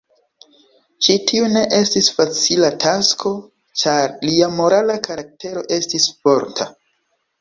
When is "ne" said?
1.57-1.61